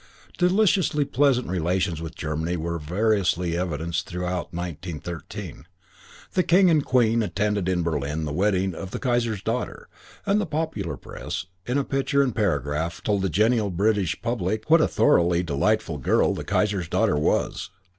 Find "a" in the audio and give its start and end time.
14.81-14.87